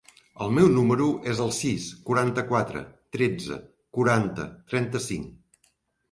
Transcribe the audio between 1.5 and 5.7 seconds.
sis, quaranta-quatre, tretze, quaranta, trenta-cinc.